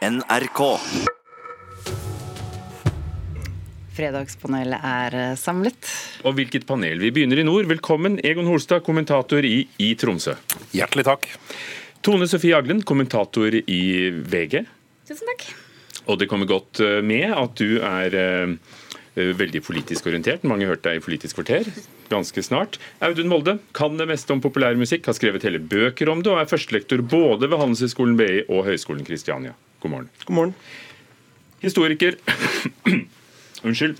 [0.00, 0.60] NRK.
[3.92, 5.90] Fredagspanelet er eh, samlet.
[6.24, 7.02] Og hvilket panel?
[7.04, 7.68] Vi begynner i nord.
[7.68, 10.38] Velkommen, Egon Holstad, kommentator i, i Tromsø.
[10.72, 11.28] Hjertelig takk.
[12.00, 14.62] Tone Sofie Aglen, kommentator i VG.
[15.10, 15.50] Tusen takk.
[16.08, 18.56] Og det kommer godt eh, med at du er eh,
[19.36, 20.48] veldig politisk orientert.
[20.48, 21.68] Mange har hørt deg i Politisk kvarter
[22.10, 22.80] ganske snart.
[23.04, 26.48] Audun Molde kan det meste om populærmusikk, har skrevet hele bøker om det, og er
[26.48, 29.52] førstelektor både ved Handelshøyskolen BI og Høgskolen Kristiania.
[29.80, 30.08] God morgen.
[30.24, 30.54] God morgen.
[31.60, 32.16] Historiker
[33.66, 33.96] Unnskyld.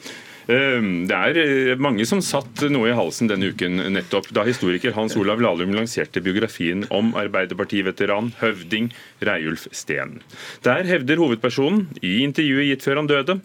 [0.50, 4.94] Eh, Det er eh, mange som satt noe i halsen denne uken nettopp da historiker
[4.96, 8.90] Hans Olav Lahlum lanserte biografien om Arbeiderpartiveteran, høvding
[9.24, 10.18] Reiulf Steen.
[10.66, 13.40] Der hevder hovedpersonen, i intervjuet gitt før han døde,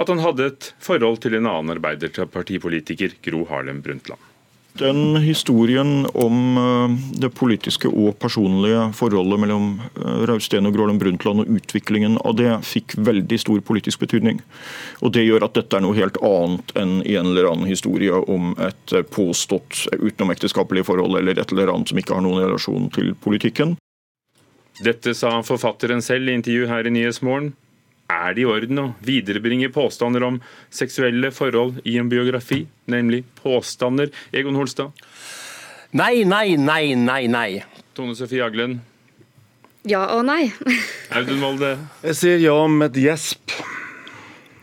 [0.00, 4.29] at han hadde et forhold til en annen arbeiderpartipolitiker, Gro Harlem Brundtland.
[4.78, 11.42] Den historien om eh, det politiske og personlige forholdet mellom eh, Rausten og Grålem Brundtland
[11.42, 14.38] og utviklingen av det fikk veldig stor politisk betydning.
[15.02, 18.54] Og Det gjør at dette er noe helt annet enn en eller annen historie om
[18.62, 23.16] et eh, påstått utenomekteskapelig forhold eller et eller annet som ikke har noen relasjon til
[23.18, 23.74] politikken.
[24.80, 27.52] Dette sa forfatteren selv i intervju her i Nyhetsmorgen.
[28.10, 30.40] Er det i orden å viderebringe påstander om
[30.74, 32.64] seksuelle forhold i en biografi?
[32.90, 34.10] Nemlig påstander.
[34.34, 34.90] Egon Holstad,
[35.92, 37.48] Nei, nei, nei, nei, nei.
[37.98, 38.76] Tone Sofie Aglen,
[39.88, 40.52] Ja og nei.
[41.16, 41.72] Audun Molde.
[42.04, 43.54] Jeg sier ja med et gjesp.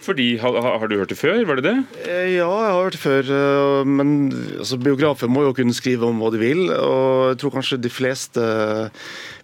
[0.08, 1.74] Fordi, har, har du hørt det før, var det det?
[2.08, 4.14] Eh, Ja, jeg har hørt det før, eh, men
[4.62, 6.62] altså, biografer må jo kunne skrive om hva de vil.
[6.72, 8.46] Og jeg tror kanskje de fleste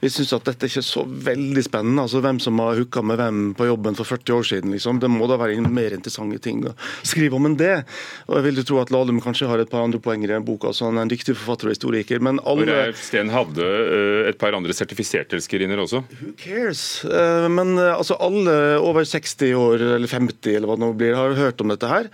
[0.04, 2.04] vil synes at dette ikke er så veldig spennende.
[2.04, 4.74] altså Hvem som har hooka med hvem på jobben for 40 år siden.
[4.76, 5.00] liksom.
[5.00, 6.74] Det må da være mer interessante ting å
[7.08, 7.86] skrive om enn det.
[8.28, 10.74] Og jeg vil jo tro at Lahlum kanskje har et par andre poenger i boka.
[10.74, 12.20] så Han er en dyktig forfatter og historiker.
[12.20, 16.04] Men alle Steen hadde eh, et par andre sertifiserte elskerinner også.
[16.22, 17.04] Who cares?
[17.06, 21.16] Eh, Men eh, altså alle over 60 år, eller 50 eller hva det nå blir,
[21.16, 22.10] har hørt om dette her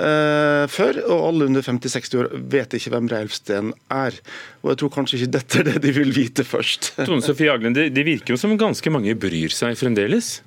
[0.00, 1.00] før.
[1.06, 4.16] Og alle under 50-60 år vet ikke hvem Reilf Steen er.
[4.64, 6.92] Og jeg tror kanskje ikke dette er det de vil vite først.
[7.08, 10.38] Tone Sofie Aglen, det, det virker jo som ganske mange bryr seg fremdeles.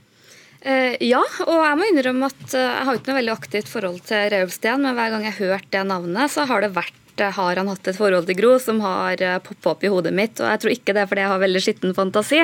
[0.64, 3.98] Eh, ja, og jeg må innrømme at eh, jeg har ikke noe veldig aktivt forhold
[4.08, 6.96] til Reiulf Steen, men hver gang jeg har hørt det navnet, så har det vært
[6.96, 10.40] eh, har han hatt et forhold til Gro som har poppa opp i hodet mitt.
[10.42, 12.42] og Jeg tror ikke det er fordi jeg har veldig skitten fantasi.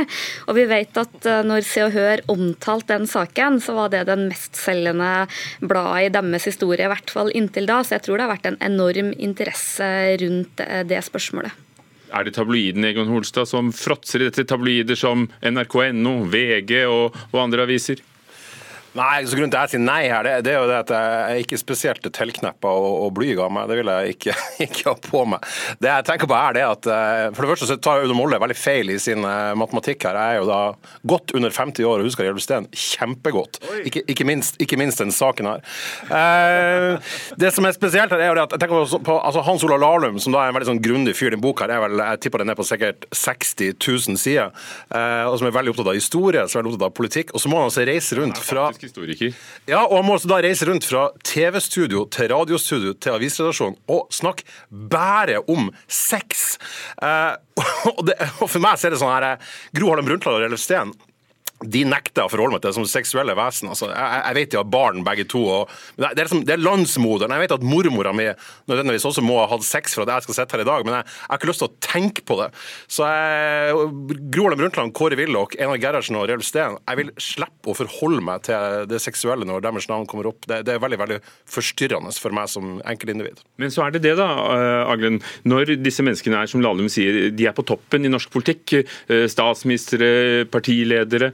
[0.48, 4.06] Og vi vet at eh, når Se og Hør omtalte den saken, så var det
[4.10, 5.14] den mestselgende
[5.62, 7.82] bladet i deres historie, i hvert fall inntil da.
[7.84, 9.90] Så jeg tror det har vært en enorm interesse
[10.22, 11.66] rundt eh, det spørsmålet.
[12.10, 17.44] Er det tabloiden Egon Holstad som fråtser i dette tabloider som NRK.no, VG og, og
[17.44, 18.02] andre aviser?
[19.00, 20.92] Nei, så Grunnen til at jeg sier nei her, det, det er jo det at
[20.92, 23.70] jeg er ikke spesielt tilkneppa og, og blyg av meg.
[23.72, 25.46] Det vil jeg ikke, ikke ha på meg.
[25.80, 28.40] Det jeg tenker på er det at eh, For det første så tar Audun Molle
[28.42, 30.20] veldig feil i sin eh, matematikk her.
[30.20, 30.60] Jeg er jo da
[31.14, 33.62] godt under 50 år og husker Gjelv Steen kjempegodt.
[33.88, 35.64] Ikke, ikke, minst, ikke minst den saken her.
[36.20, 39.66] Eh, det som er spesielt her, er jo det at jeg tenker på, altså Hans
[39.68, 41.32] Olav Lahlum, som da er en veldig sånn grundig fyr.
[41.36, 44.52] Den boka her er vel, jeg tipper den er på sikkert 60 000 sider,
[44.92, 47.34] eh, og som er veldig opptatt av historie, som er veldig opptatt av politikk.
[47.36, 49.36] Og så må han altså reise rundt fra historiker.
[49.70, 54.08] ja, og han må altså da reise rundt fra TV-studio til radiostudio til avisredaksjon og
[54.14, 56.58] snakke bare om sex.
[57.02, 57.36] Eh,
[57.94, 60.46] og, det, og for meg så er det sånn her eh, Gro Harlem Brundtland og
[60.46, 60.94] Rellef Steen
[61.60, 63.70] de nekter å forholde meg til det som seksuelle vesen.
[63.72, 65.42] Altså, jeg, jeg vet de har barn begge to.
[65.44, 67.34] Og, det, er liksom, det er landsmoderen.
[67.36, 68.30] Jeg vet at mormora mi
[68.70, 71.00] nødvendigvis også må ha hatt sex for at jeg skal sitte her i dag, men
[71.00, 72.50] jeg, jeg har ikke lyst til å tenke på det.
[72.88, 73.90] Så jeg,
[74.32, 78.24] Gro Harlem Brundtland, Kåre Willoch, Einar Gerhardsen og Rell Steen, jeg vil slippe å forholde
[78.26, 80.48] meg til det seksuelle når deres navn kommer opp.
[80.50, 81.20] Det, det er veldig veldig
[81.50, 83.44] forstyrrende for meg som enkeltindivid.
[83.60, 85.20] Men så er det det, da, eh, Aglen.
[85.50, 89.26] Når disse menneskene er, som Lahlum sier, de er på toppen i norsk politikk, eh,
[89.32, 91.34] statsministre, partiledere,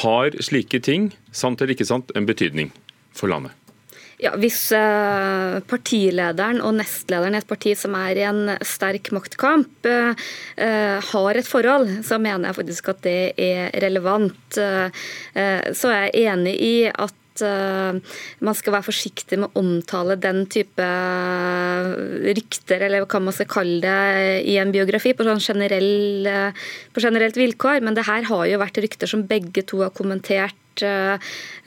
[0.00, 2.72] har slike ting, sant eller ikke sant, en betydning
[3.16, 3.54] for landet?
[4.16, 9.84] Ja, Hvis eh, partilederen og nestlederen i et parti som er i en sterk maktkamp,
[9.84, 10.24] eh,
[10.56, 14.56] eh, har et forhold, så mener jeg faktisk at det er relevant.
[14.56, 17.12] Så er jeg enig i at
[17.44, 17.98] eh,
[18.44, 20.86] man skal være forsiktig med å omtale den type
[22.36, 27.04] rykter, eller hva man skal kalle det, i en biografi på, sånn generell, eh, på
[27.04, 27.82] generelt vilkår.
[27.84, 30.56] Men det her har jo vært rykter som begge to har kommentert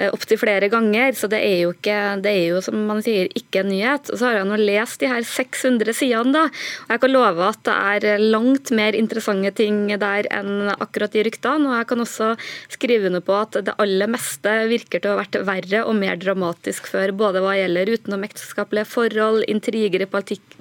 [0.10, 3.64] opptil flere ganger, så det er jo ikke, det er jo som man sier, ikke
[3.64, 4.12] en nyhet.
[4.12, 6.46] Og så har jeg nå lest de her 600 sidene, da,
[6.86, 11.26] og jeg kan love at det er langt mer interessante ting der enn akkurat de
[11.28, 11.70] ryktene.
[11.70, 12.32] Og jeg kan også
[12.72, 16.20] skrive under på at det aller meste virker til å ha vært verre og mer
[16.22, 20.10] dramatisk før, både hva gjelder utenomekteskapelige forhold, intriger i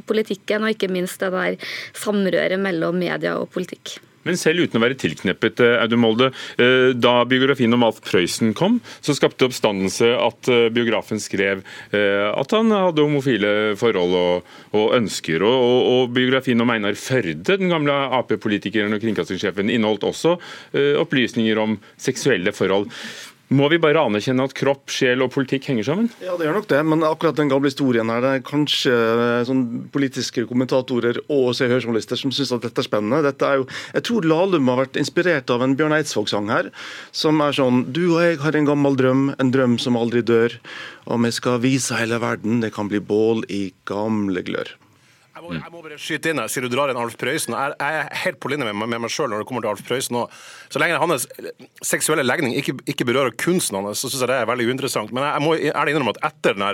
[0.09, 3.99] politikken og ikke minst det der samrøret mellom media og politikk.
[4.27, 6.31] Men selv uten å være tilkneppet eh, Audun Molde,
[6.61, 12.53] eh, da biografien om Alf Prøysen kom, så skapte oppstandelse at eh, biografen skrev at
[12.55, 15.43] han hadde homofile forhold og, og ønsker.
[15.47, 20.37] Og, og, og, biografien om Einar Førde, den gamle Ap-politikeren og kringkastingssjefen, inneholdt også
[21.01, 22.93] opplysninger om seksuelle forhold.
[23.49, 26.09] Må vi bare anerkjenne at kropp, sjel og politikk henger sammen?
[26.21, 26.81] Ja, det gjør nok det.
[26.85, 29.63] Men akkurat den gamle historien her, det er kanskje eh, sånn
[29.95, 33.23] politiske kommentatorer og Se som syns at dette er spennende.
[33.25, 36.69] Dette er jo, jeg tror Lahlum har vært inspirert av en Bjørn Eidsvåg-sang her,
[37.13, 40.59] som er sånn Du og jeg har en gammel drøm, en drøm som aldri dør.
[41.09, 44.77] Og vi skal vise hele verden, det kan bli bål i gamle glør.
[45.39, 47.55] Jeg må, jeg må, bare skyte inn her, siden du drar inn Alf Prøysen.
[47.55, 49.85] Jeg, jeg er helt på linje med, med meg sjøl når det kommer til Alf
[49.87, 50.17] Prøysen.
[50.67, 51.29] Så lenge hans
[51.87, 55.13] seksuelle legning ikke, ikke berører kunsten hans, så syns jeg det er veldig uinteressant.
[55.15, 56.67] Men jeg, jeg må ærlig innrømme at etter den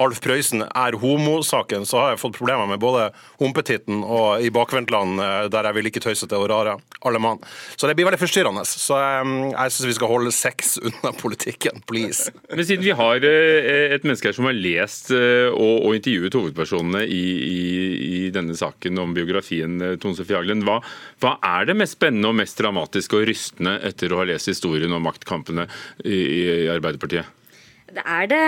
[0.00, 3.10] Alf Prøysen er homosaken, så har jeg fått problemer med både
[3.40, 7.42] Humpetitten og i bakvendtland, eh, der jeg vil ikke tøysete og rare, alle mann.
[7.76, 8.64] Så det blir veldig forstyrrende.
[8.68, 12.32] Så mm, jeg syns vi skal holde sex unna politikken, please.
[12.48, 16.38] Men siden vi har eh, et menneske her som har lest eh, og, og intervjuet
[16.38, 17.60] hovedpersonene i, i,
[18.08, 20.78] i, denne saken om biografien Tone Sofie Aglen, hva,
[21.20, 24.92] hva, er det mest spennende og mest dramatiske og rystende etter å ha lest historien
[24.96, 25.68] om maktkampene
[26.04, 26.42] i, i
[26.72, 27.36] Arbeiderpartiet?
[27.90, 28.44] Det er det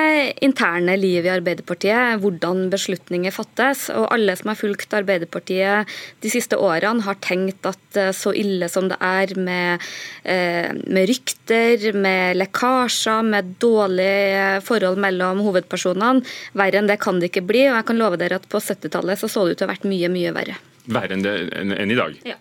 [0.46, 3.88] interne livet i Arbeiderpartiet, hvordan beslutninger fattes.
[3.90, 5.90] Og alle som har fulgt Arbeiderpartiet
[6.22, 9.82] de siste årene, har tenkt at så ille som det er med,
[10.24, 16.22] eh, med rykter, med lekkasjer, med dårlige forhold mellom hovedpersonene,
[16.54, 17.66] verre enn det kan det ikke bli.
[17.70, 19.74] Og jeg kan love dere at på 70-tallet så, så det ut til å ha
[19.74, 20.58] vært mye, mye verre.
[20.86, 22.16] Verre enn, det, enn, enn i dag?
[22.26, 22.38] Ja.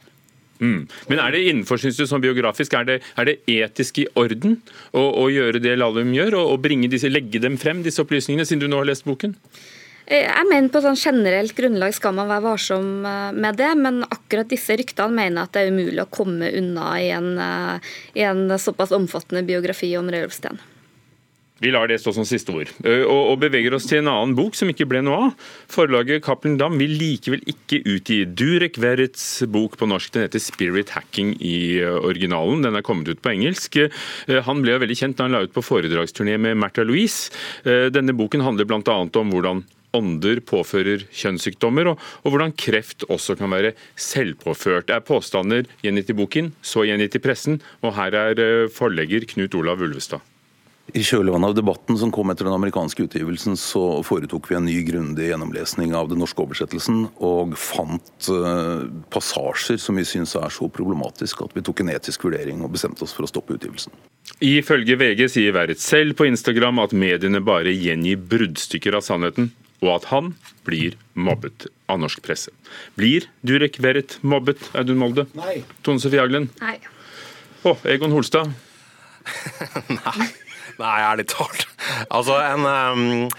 [0.62, 0.86] Mm.
[1.10, 4.60] Men er det innenfor, synes du, som biografisk, er det, er det etisk i orden
[4.94, 8.66] å, å gjøre det Lahlum gjør, og, og disse, legge dem frem, disse opplysningene, siden
[8.66, 9.36] du nå har lest boken?
[10.12, 14.04] Eh, jeg mener På sånn generelt grunnlag skal man være varsom eh, med det, men
[14.08, 17.96] akkurat disse ryktene mener jeg at det er umulig å komme unna i en, eh,
[18.20, 20.62] i en såpass omfattende biografi om Røe Ulfsten.
[21.62, 24.56] Vi lar det stå som siste ord, og, og, beveger oss til en annen bok
[24.58, 25.50] som ikke ble noe av.
[25.70, 30.10] Forlaget Cappelen Dam vil likevel ikke utgi Durek Verrets bok på norsk.
[30.16, 32.66] Den heter 'Spirit Hacking' i originalen.
[32.66, 33.78] Den er kommet ut på engelsk.
[34.28, 37.30] Han ble veldig kjent da han la ut på foredragsturné med Märtha Louise.
[37.64, 38.82] Denne boken handler bl.a.
[39.22, 44.88] om hvordan ånder påfører kjønnssykdommer, og, og, hvordan kreft også kan være selvpåført.
[44.88, 49.58] Det er påstander gjengitt i boken, så gjengitt i pressen, og her er forlegger Knut
[49.60, 50.31] Olav Ulvestad.
[50.92, 54.82] I kjølvannet av debatten som kom etter den amerikanske utgivelsen, så foretok vi en ny
[54.84, 58.84] grundig gjennomlesning av den norske oversettelsen, og fant uh,
[59.14, 63.06] passasjer som vi syns er så problematiske at vi tok en etisk vurdering og bestemte
[63.08, 63.96] oss for å stoppe utgivelsen.
[64.44, 69.96] Ifølge VG sier Verret selv på Instagram at mediene bare gjengir bruddstykker av sannheten, og
[69.96, 70.34] at han
[70.68, 72.52] blir mobbet av norsk presse.
[73.00, 75.30] Blir Durek Verret mobbet, Audun Molde?
[75.40, 75.62] Nei.
[75.88, 76.52] Tone Sofie Aglen?
[76.60, 76.78] Nei.
[77.64, 78.52] Å, Egon Holstad?
[80.02, 80.32] Nei.
[80.82, 81.68] Nei, ærlig talt.
[82.10, 83.30] Altså, en,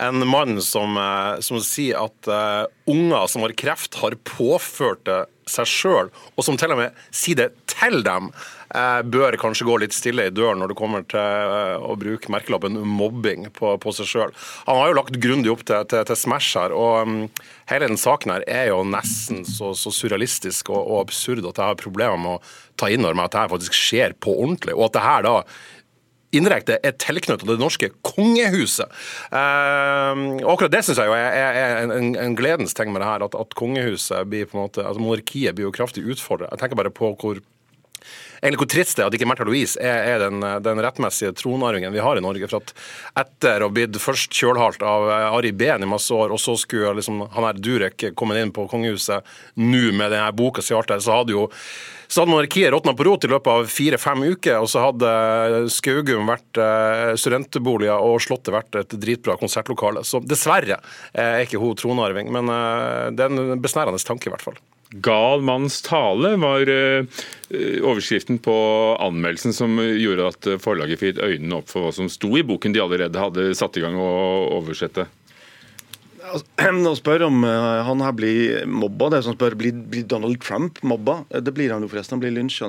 [0.00, 5.24] en mann som, eh, som, sier at uh, unger som har kreft, har påført det
[5.50, 8.30] seg sjøl, og som til og med sier det til dem,
[8.72, 12.78] uh, bør kanskje gå litt stille i døren når det kommer til å bruke merkelappen
[12.86, 14.32] mobbing på, på seg sjøl.
[14.68, 17.28] Han har jo lagt grundig opp til, til, til Smash her, og
[17.72, 21.74] hele den saken her er jo nesten så, så surrealistisk og, og, absurd at jeg
[21.74, 24.78] har problemer med å ta inn over meg at det her faktisk skjer på ordentlig,
[24.78, 25.36] og at det her da
[26.36, 28.90] indirekte er tilknyttet det norske kongehuset.
[29.34, 33.24] Eh, akkurat det syns jeg jo er, er en, en, gledens ting med det her,
[33.26, 36.50] at, at kongehuset blir på en måte, altså monarkiet blir jo kraftig utfordret.
[36.52, 37.42] Jeg tenker bare på hvor
[38.40, 41.94] egentlig hvor trist det er at ikke Märtha Louise er, er den, den, rettmessige tronarvingen
[41.94, 42.48] vi har i Norge.
[42.50, 42.74] For at
[43.24, 46.96] etter å ha blitt først kjølhalt av Ari Behn i masse år, og så skulle
[46.98, 49.26] liksom han her Durek kommet inn på kongehuset
[49.60, 51.48] nå med denne boka si der, så hadde jo
[52.10, 55.10] så hadde monarkiet råtna på rot i løpet av fire-fem uker, og så hadde
[55.70, 60.02] Skaugum vært eh, studentboliger og Slottet vært et dritbra konsertlokale.
[60.02, 60.80] Så dessverre
[61.14, 64.58] er ikke hun tronarving, men eh, det er en besnærende tanke i hvert fall.
[64.90, 67.06] Gal manns tale var eh,
[67.86, 68.54] overskriften på
[68.98, 72.82] anmeldelsen som gjorde at forlaget fikk øynene opp for hva som sto i boken de
[72.82, 74.10] allerede hadde satt i gang å
[74.58, 75.06] oversette.
[76.90, 80.78] Å spørre om uh, han her blir mobba, det er som spør blir Donald Trump
[80.86, 81.24] mobba.
[81.30, 82.18] Eh, det blir han jo forresten.
[82.18, 82.68] Han blir lynsja.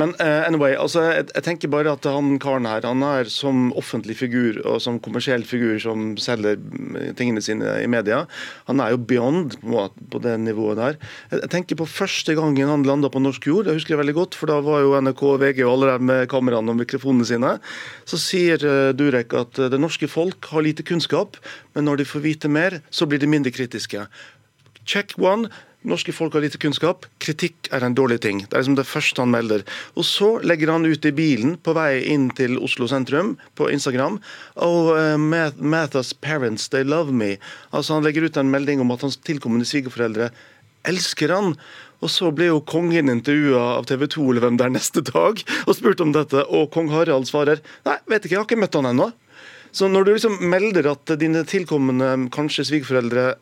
[0.00, 3.70] Men uh, anyway, altså, jeg, jeg, tenker bare at han karen her han er som
[3.76, 6.56] offentlig figur og som kommersiell figur som selger
[7.18, 8.22] tingene sine i media,
[8.70, 10.98] han er jo beyond på, på det nivået der.
[11.30, 14.16] Jeg, jeg tenker på første gangen han landa på norsk jord, det husker jeg veldig
[14.16, 17.28] godt, for da var jo NRK og VG og alle der med kameraene og mikrofonene
[17.28, 17.56] sine.
[18.08, 21.36] Så sier uh, Durek at det norske folk har lite kunnskap,
[21.76, 24.06] men når de får vite mer, så blir de mindre kritiske.
[24.88, 25.52] Check one.
[25.82, 27.06] Norske folk har lite kunnskap.
[27.22, 28.44] Kritikk er en dårlig ting.
[28.44, 29.64] Det er liksom det første han melder.
[29.98, 34.20] Og så legger han ut i bilen på vei inn til Oslo sentrum på Instagram
[34.54, 37.36] Oh, uh, Mathas parents, they love me.
[37.72, 40.30] Altså Han legger ut en melding om at hans tilkommende svigerforeldre
[40.86, 41.56] elsker han.
[42.02, 45.42] Og så ble jo kongen intervjua av TV 2 eller hvem det er neste dag
[45.66, 48.78] og spurt om dette, og kong Harald svarer nei, vet ikke, jeg har ikke møtt
[48.78, 49.12] han ennå.
[49.72, 53.32] Så når du liksom melder at dine tilkommende kanskje svigerforeldre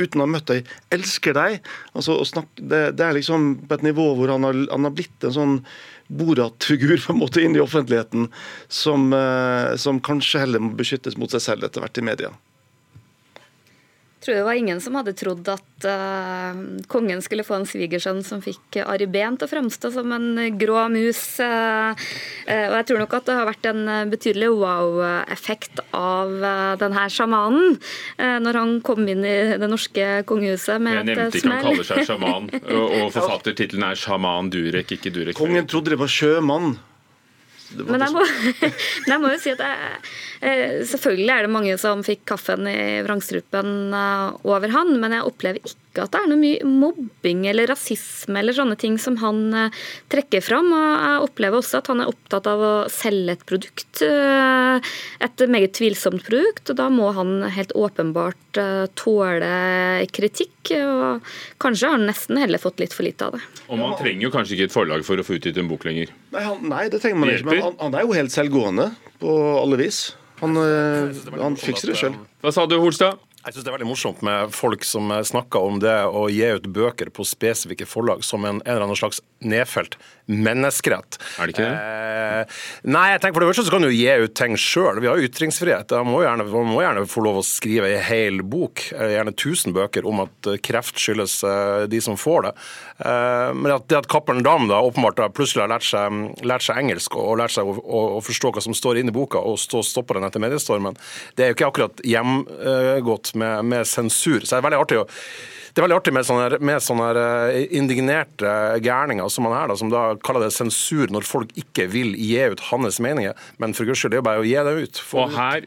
[0.00, 1.58] uten å ha møtt deg, elsker deg.
[1.94, 5.26] Altså, snakke, det, det, er liksom på et nivå hvor han har, han har blitt
[5.26, 5.58] en sånn
[6.14, 8.26] Borat-figur på en måte inn i offentligheten,
[8.68, 12.34] som, eh, som kanskje heller må beskyttes mot seg selv etter hvert i media
[14.24, 18.42] tror det var ingen som hadde trodd at uh, kongen skulle få en svigersønn som
[18.44, 20.28] fikk Ari Behn til å fremstå som en
[20.60, 21.22] grå mus.
[21.42, 21.92] Uh,
[22.48, 26.32] uh, og jeg tror nok at det har vært en betydelig wow-effekt av
[26.80, 27.76] denne sjamanen
[28.18, 31.10] når han kom inn i det norske kongehuset med et smell.
[31.10, 35.38] Jeg nevnte ikke han kaller seg sjaman, og, og forfattertittelen er 'Sjaman Durek', ikke Durek.
[35.38, 36.76] Kongen trodde det var sjømann.
[37.78, 38.24] Men jeg må,
[39.10, 40.02] jeg må, jo si at jeg,
[40.40, 45.30] eh, selvfølgelig er det mange som fikk kaffen i vrangstrupen eh, over han, men jeg
[45.30, 49.44] opplever ikke at det er noe mye mobbing eller rasisme eller sånne ting som han
[49.54, 49.82] eh,
[50.12, 50.72] trekker fram.
[50.74, 55.76] Og jeg opplever også at han er opptatt av å selge et produkt, et meget
[55.78, 56.70] tvilsomt produkt.
[56.70, 58.60] og Da må han helt åpenbart
[58.98, 59.52] tåle
[60.14, 61.24] kritikk, og
[61.62, 63.42] kanskje har han nesten heller fått litt for lite av det.
[63.68, 66.12] Og man trenger jo kanskje ikke et forlag for å få utgitt en bok lenger?
[66.34, 67.48] Nei, han, nei det trenger man ikke.
[67.50, 68.90] Men han, han, er jo helt selvgående
[69.22, 70.02] på alle vis.
[70.42, 72.18] Han, eh, han fikser det sjøl.
[72.44, 73.22] Hva sa du, Holstad?
[73.44, 76.68] Jeg synes Det er veldig morsomt med folk som snakker om det å gi ut
[76.72, 81.18] bøker på spesifikke forlag som en, en eller annen slags nedfelt menneskerett.
[81.38, 81.72] Er det ikke det?
[81.76, 85.00] Eh, nei, jeg tenker for det første så kan du gi ut ting sjøl.
[85.04, 85.92] Vi har ytringsfrihet.
[86.00, 89.34] Man må, gjerne, man må gjerne få lov å skrive ei hel bok, eh, gjerne
[89.34, 92.54] 1000 bøker, om at eh, kreft skyldes eh, de som får det.
[93.04, 96.64] Eh, men at, det at Cappelen Dam da åpenbart da plutselig har lært seg, lært
[96.64, 99.42] seg engelsk og lært seg å, å, å, forstå hva som står inne i boka,
[99.44, 100.96] og stå, stopper den etter mediestormen,
[101.36, 104.40] det er jo ikke akkurat hjemgått med, med sensur.
[104.40, 105.08] Så det er veldig artig å
[105.74, 108.50] det er veldig artig med sånne, med sånne eh, indignerte
[108.84, 112.38] gærninger som han her, da, som da kaller det sensur når folk ikke vil gi
[112.54, 113.34] ut hans meninger.
[113.58, 115.00] Men for guds skyld, det er jo bare å gi det ut.
[115.18, 115.66] Og her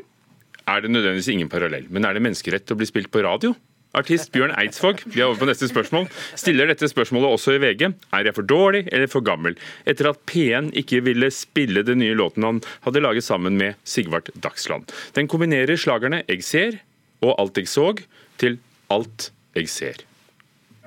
[0.67, 1.89] er det nødvendigvis ingen parallell.
[1.91, 3.51] Men er det menneskerett å bli spilt på radio?
[3.97, 7.87] Artist Bjørn Eidsvåg vi er over på neste spørsmål, stiller dette spørsmålet også i VG.
[8.15, 9.57] Er jeg for dårlig eller for gammel?
[9.89, 14.31] Etter at P1 ikke ville spille den nye låten han hadde laget sammen med Sigvart
[14.43, 14.91] Dagsland.
[15.17, 16.79] Den kombinerer slagerne 'Eg ser'
[17.23, 17.97] og 'Alt jeg så'
[18.37, 18.59] til
[18.91, 20.05] 'Alt jeg ser.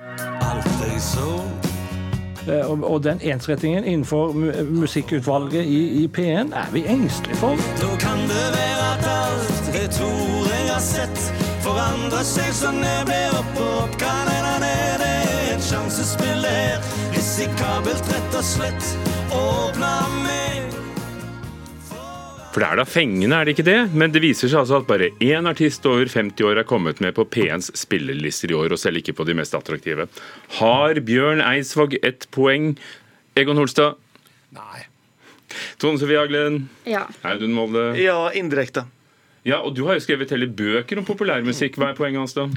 [0.01, 1.61] Jeg.
[2.47, 4.31] Eh, og, den ensrettingen innenfor
[4.63, 7.55] musikkutvalget i, i P1 er vi engstelige for.
[7.83, 11.19] Nå kan det være at alt det tror jeg har sett,
[11.61, 13.99] forandrer seg så jeg blir opp og opp.
[14.01, 16.81] Kan hende av det er et sjansespill her.
[17.13, 18.91] Risikabelt, rett og slett.
[19.29, 20.60] Åpna meg
[22.51, 23.79] for det er da fengende, er det ikke det?
[23.95, 27.15] Men det viser seg altså at bare én artist over 50 år er kommet med
[27.15, 30.09] på P1s spillelister i år, og selv ikke på de mest attraktive.
[30.59, 32.73] Har Bjørn Eidsvåg ett poeng?
[33.39, 33.95] Egon Holstad?
[34.51, 34.83] Nei.
[35.79, 36.65] Tone Sofie Aglen?
[36.87, 37.05] Ja.
[37.27, 37.85] Audun Molde?
[37.99, 38.83] Ja, indirekte.
[39.47, 41.79] Ja, og du har jo skrevet hele bøker om populærmusikk.
[41.79, 42.49] Hva er poenget hans, da?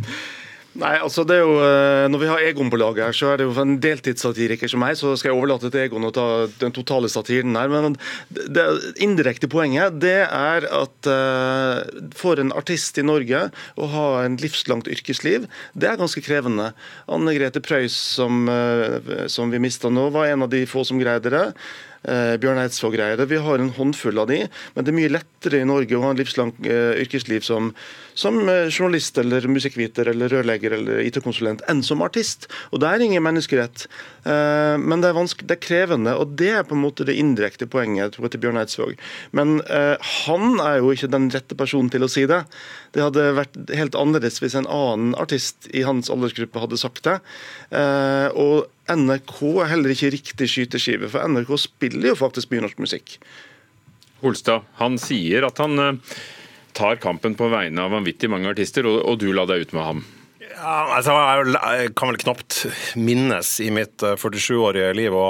[0.75, 3.39] Nei, altså det er jo, eh, Når vi har Egon på laget, her, så er
[3.39, 6.27] det jo for en deltidssatiriker som meg, så skal jeg overlate til Egon å ta
[6.59, 7.71] den totale satiren her.
[7.71, 7.95] Men
[8.35, 8.65] det
[9.03, 11.79] indirekte poenget det er at uh,
[12.19, 13.47] for en artist i Norge
[13.79, 15.47] å ha en livslangt yrkesliv,
[15.79, 16.73] det er ganske krevende.
[17.07, 20.99] Anne Grete Preus, som, uh, som vi mista nå, var en av de få som
[20.99, 23.21] greide det eh, Bjørn Eidsvåg greier.
[23.29, 24.43] Vi har en håndfull av de,
[24.75, 27.71] men det er mye lettere i Norge å ha en livslang eh, yrkesliv som,
[28.19, 32.49] som eh, journalist eller musikkviter eller rørlegger eller IT-konsulent enn som artist.
[32.73, 33.87] Og det er ingen menneskerett.
[34.25, 37.69] Eh, men det er, det er, krevende, og det er på en måte det indirekte
[37.71, 38.95] poenget tror jeg, til Bjørn Eidsvåg.
[39.37, 42.45] Men eh, han er jo ikke den rette personen til å si det.
[42.95, 47.19] Det hadde vært helt annerledes hvis en annen artist i hans aldersgruppe hadde sagt det.
[47.75, 52.83] Eh, og NRK er heller ikke riktig skyteskive, for NRK spiller jo faktisk mye norsk
[52.85, 53.17] musikk.
[54.21, 56.19] Holstad, han sier at han eh,
[56.77, 60.05] tar kampen på vegne av vanvittig mange artister, og du la deg ut med ham.
[60.55, 61.15] Ja, altså,
[61.51, 62.61] jeg kan vel knapt
[63.01, 65.23] minnes i mitt 47-årige eh, liv å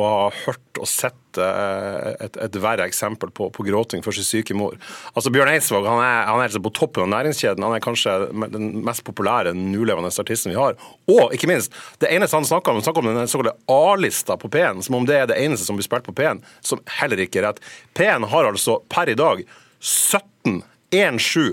[0.00, 4.56] ha hørt og sett eh, et, et verre eksempel på, på, gråting for sin syke
[4.56, 4.78] mor.
[5.12, 7.66] Altså, Bjørn Eidsvåg han er, han er altså på toppen av næringskjeden.
[7.66, 8.14] Han er kanskje
[8.54, 10.78] den mest populære nulevende artisten vi har.
[11.12, 14.48] Og ikke minst, det eneste han snakker om, han snakker om den såkalte A-lista på
[14.54, 17.42] P1, som om det er det eneste som blir spilt på P1, som heller ikke
[17.42, 17.60] er rett.
[17.98, 19.44] P1 har altså per i dag
[19.80, 20.62] 17,
[20.96, 21.52] 1-7,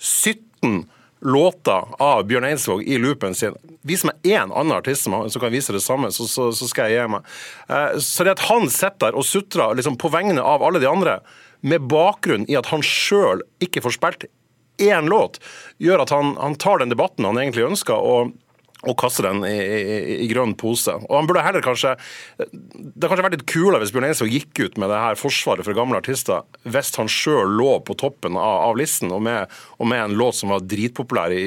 [0.00, 0.82] 17
[1.24, 3.56] låter av Bjørn Eidsvåg i loopen sin.
[3.82, 7.00] Vis meg én annen artist som kan vise det samme, så, så, så skal jeg
[7.00, 7.34] gi meg.
[7.68, 10.90] Eh, så det at han sitter der og sutrer liksom, på vegne av alle de
[10.90, 11.18] andre,
[11.64, 14.26] med bakgrunn i at han sjøl ikke får spilt
[14.82, 15.38] én låt,
[15.80, 17.96] gjør at han, han tar den debatten han egentlig ønsker.
[17.96, 18.34] og
[18.84, 20.94] og kaste den i, i, i, grønn pose.
[21.08, 21.94] Og han burde heller kanskje
[22.38, 25.66] Det hadde kanskje vært litt kulere hvis Bjørn Eidsvåg gikk ut med det her forsvaret
[25.66, 29.88] for gamle artister hvis han sjøl lå på toppen av, av listen, og med, og
[29.90, 31.42] med, en låt som var dritpopulær i,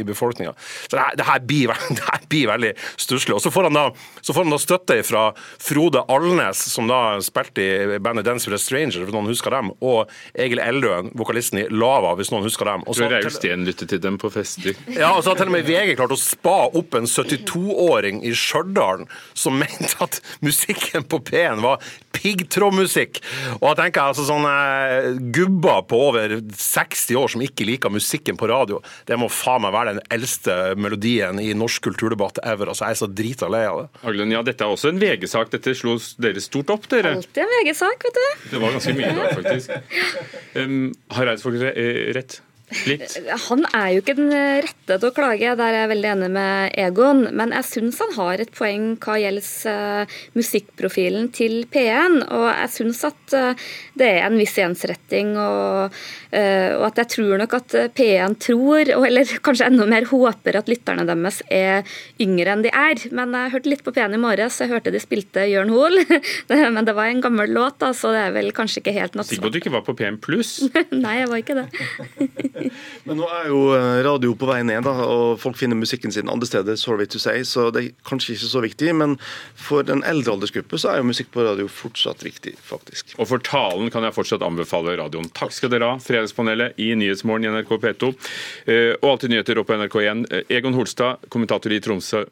[0.00, 0.52] i befolkninga.
[0.86, 3.36] Så det her, det her, blir, det her blir veldig stusslig.
[3.36, 3.86] Og så får, han da,
[4.20, 5.24] så får han da støtte fra
[5.62, 7.64] Frode Alnes, som da spilte
[7.96, 11.66] i bandet Dance with a Stranger, hvis noen husker dem, og Egil Eldøen, vokalisten i
[11.72, 12.84] Lava, hvis noen husker dem.
[12.86, 14.76] Og så, Reiulf Steen lyttet til dem på fester.
[14.92, 18.32] Ja, og så har til og med VG klart å spa opp en 72-åring i
[18.36, 21.82] Stjørdal som mente at musikken på P1 var
[22.16, 23.20] piggtrådmusikk.
[23.58, 28.48] Og jeg tenker altså sånne gubber på over 60 år som ikke liker musikken på
[28.50, 32.72] radio, det må faen meg være den eldste melodien i norsk kulturdebatt ever.
[32.72, 33.88] Altså, jeg er så drita lei av det.
[34.08, 35.52] Aglen, ja, dette er også en VG-sak.
[35.52, 37.16] Dette slo dere stort opp, dere.
[37.20, 38.48] Alltid en VG-sak, vet du.
[38.52, 39.96] Det var ganske mye i dag, faktisk.
[40.56, 41.60] Um, har Eidsvåg
[42.16, 42.40] rett?
[42.66, 43.12] Litt.
[43.46, 46.72] Han er jo ikke den rette til å klage, der er jeg veldig enig med
[46.82, 47.20] Egon.
[47.38, 52.24] Men jeg syns han har et poeng hva gjelder uh, musikkprofilen til P1.
[52.26, 55.94] Og jeg syns at uh, det er en viss ensretting, og,
[56.34, 60.72] uh, og, at jeg tror nok at P1 tror, eller kanskje enda mer håper, at
[60.72, 61.86] lytterne deres er
[62.22, 63.06] yngre enn de er.
[63.14, 66.02] Men jeg hørte litt på P1 i morges, jeg hørte de spilte Jørn Hoel.
[66.50, 69.36] men det var en gammel låt, så det er vel kanskje ikke helt naturlig.
[69.36, 70.56] Sikker på at du ikke var på P1 pluss?
[71.06, 72.55] Nei, jeg var ikke det.
[73.06, 76.30] Men nå er jo eh, radio på vei ned, da, og folk finner musikken sin
[76.32, 76.76] andre steder.
[76.76, 78.94] sorry to say, Så det er kanskje ikke så viktig.
[78.94, 79.16] Men
[79.54, 83.14] for den eldre aldersgruppe så er jo musikk på radio fortsatt viktig, faktisk.
[83.18, 85.28] Og for talen kan jeg fortsatt anbefale radioen.
[85.36, 88.12] Takk skal dere ha, Fredagspanelet i Nyhetsmorgen i NRK P2.
[88.66, 90.26] Eh, og Alltid nyheter opp på NRK1.
[90.30, 92.26] Eh, Egon Holstad, kommentator i Tromsø.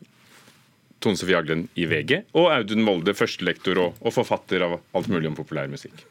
[1.05, 5.29] Tone Sofie Aglen i VG, og Audun Molde, førstelektor og, og forfatter av alt mulig
[5.29, 6.07] om populærmusikk.